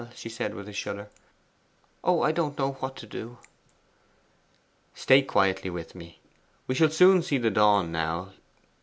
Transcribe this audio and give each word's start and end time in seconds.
she 0.15 0.29
said 0.29 0.55
with 0.55 0.67
a 0.67 0.73
shudder. 0.73 1.11
'Oh, 2.03 2.23
I 2.23 2.31
don't 2.31 2.57
know 2.57 2.71
what 2.71 2.95
to 2.95 3.05
do!' 3.05 3.37
'Stay 4.95 5.21
quietly 5.21 5.69
with 5.69 5.93
me. 5.93 6.19
We 6.65 6.73
shall 6.73 6.89
soon 6.89 7.21
see 7.21 7.37
the 7.37 7.51
dawn 7.51 7.91
now. 7.91 8.33